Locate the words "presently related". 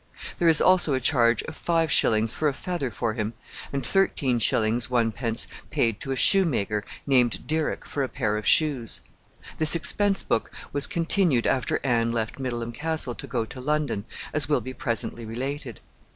14.73-15.81